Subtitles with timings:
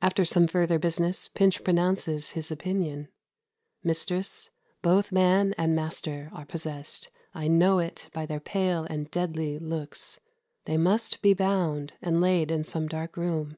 [0.00, 3.08] After some further business, Pinch pronounces his opinion:
[3.82, 9.58] "Mistress, both man and master are possessed; I know it by their pale and deadly
[9.58, 10.20] looks:
[10.66, 13.56] They must be bound, and laid in some dark room."